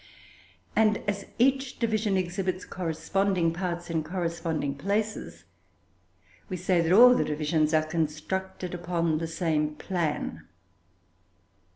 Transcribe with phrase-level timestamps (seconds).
[0.75, 5.43] And, as each division exhibits corresponding parts in corresponding places,
[6.49, 10.47] we say that all the divisions are constructed upon the same plan.